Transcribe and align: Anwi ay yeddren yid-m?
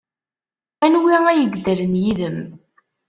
Anwi 0.85 1.15
ay 1.29 1.37
yeddren 1.41 1.93
yid-m? 2.03 2.39